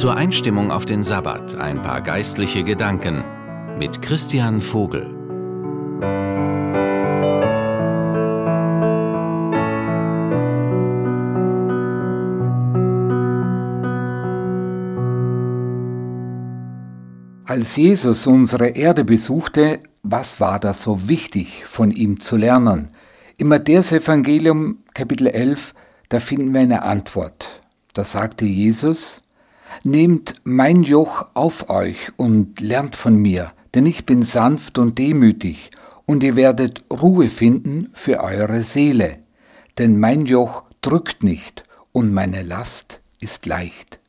[0.00, 3.22] Zur Einstimmung auf den Sabbat ein paar geistliche Gedanken
[3.78, 5.02] mit Christian Vogel.
[17.44, 22.88] Als Jesus unsere Erde besuchte, was war da so wichtig von ihm zu lernen?
[23.36, 25.74] Im Matthäus-Evangelium, Kapitel 11,
[26.08, 27.60] da finden wir eine Antwort.
[27.92, 29.20] Da sagte Jesus,
[29.84, 35.70] Nehmt mein Joch auf euch und lernt von mir, denn ich bin sanft und demütig,
[36.06, 39.18] und ihr werdet Ruhe finden für eure Seele.
[39.78, 44.00] Denn mein Joch drückt nicht, und meine Last ist leicht.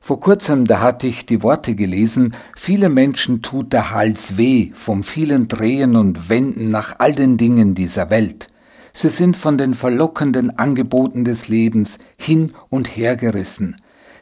[0.00, 5.04] Vor kurzem, da hatte ich die Worte gelesen, viele Menschen tut der Hals weh vom
[5.04, 8.48] vielen Drehen und Wenden nach all den Dingen dieser Welt.
[8.94, 13.76] Sie sind von den verlockenden Angeboten des Lebens hin und her gerissen.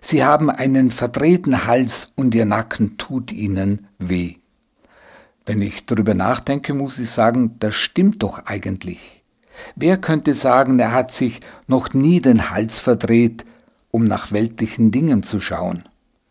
[0.08, 4.36] Sie haben einen verdrehten Hals und ihr Nacken tut ihnen weh.
[5.44, 9.24] Wenn ich darüber nachdenke, muss ich sagen, das stimmt doch eigentlich.
[9.74, 13.44] Wer könnte sagen, er hat sich noch nie den Hals verdreht,
[13.90, 15.82] um nach weltlichen Dingen zu schauen?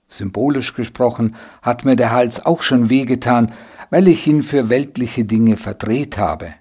[0.08, 3.52] Symbolisch gesprochen hat mir der Hals auch schon wehgetan,
[3.90, 6.54] weil ich ihn für weltliche Dinge verdreht habe.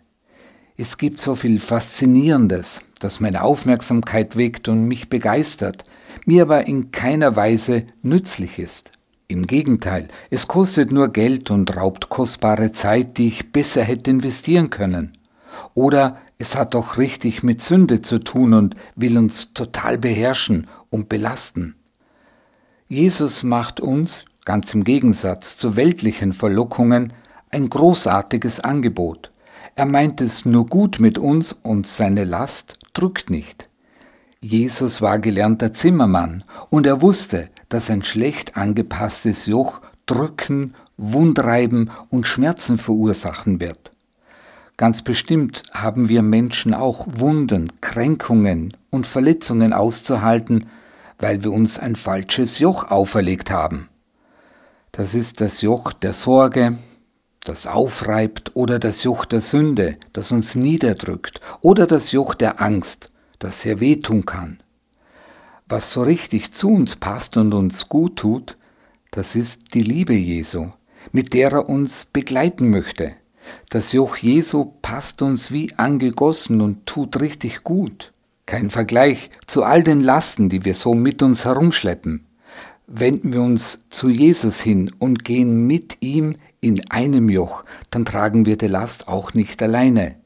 [0.77, 5.85] Es gibt so viel Faszinierendes, das meine Aufmerksamkeit weckt und mich begeistert,
[6.27, 8.92] mir aber in keiner Weise nützlich ist.
[9.27, 14.70] Im Gegenteil, es kostet nur Geld und raubt kostbare Zeit, die ich besser hätte investieren
[14.70, 15.17] können.
[15.72, 21.08] Oder es hat doch richtig mit Sünde zu tun und will uns total beherrschen und
[21.08, 21.77] belasten.
[22.89, 27.12] Jesus macht uns, ganz im Gegensatz zu weltlichen Verlockungen,
[27.50, 29.30] ein großartiges Angebot.
[29.75, 33.69] Er meint es nur gut mit uns und seine Last drückt nicht.
[34.45, 42.27] Jesus war gelernter Zimmermann und er wusste, dass ein schlecht angepasstes Joch drücken, Wundreiben und
[42.27, 43.92] Schmerzen verursachen wird.
[44.77, 50.67] Ganz bestimmt haben wir Menschen auch Wunden, Kränkungen und Verletzungen auszuhalten,
[51.19, 53.89] weil wir uns ein falsches Joch auferlegt haben.
[54.92, 56.77] Das ist das Joch der Sorge,
[57.45, 63.11] das aufreibt, oder das Joch der Sünde, das uns niederdrückt, oder das Joch der Angst,
[63.45, 64.59] das sehr wehtun kann.
[65.69, 68.57] Was so richtig zu uns passt und uns gut tut,
[69.11, 70.71] das ist die Liebe Jesu,
[71.13, 73.13] mit der er uns begleiten möchte.
[73.71, 78.13] Das Joch Jesu passt uns wie angegossen und tut richtig gut.
[78.47, 82.27] Kein Vergleich zu all den Lasten, die wir so mit uns herumschleppen.
[82.87, 88.47] Wenden wir uns zu Jesus hin und gehen mit ihm in einem Joch, dann tragen
[88.47, 90.17] wir die Last auch nicht alleine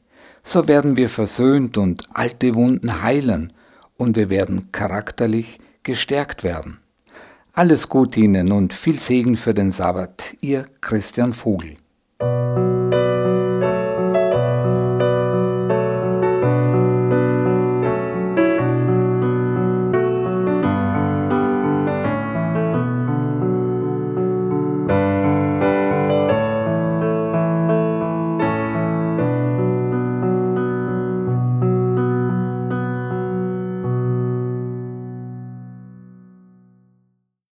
[0.49, 3.53] so werden wir versöhnt und alte Wunden heilen
[3.97, 6.79] und wir werden charakterlich gestärkt werden.
[7.53, 11.75] Alles Gute Ihnen und viel Segen für den Sabbat, Ihr Christian Vogel.